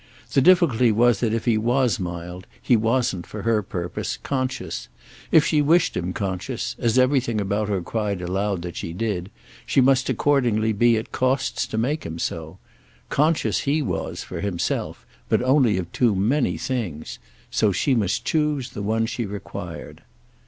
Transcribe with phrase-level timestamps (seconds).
[0.33, 4.89] The difficulty was that if he was mild he wasn't, for her purpose, conscious.
[5.31, 10.73] If she wished him conscious—as everything about her cried aloud that she did—she must accordingly
[10.73, 12.57] be at costs to make him so.
[13.09, 17.19] Conscious he was, for himself—but only of too many things;
[17.51, 20.01] so she must choose the one she required.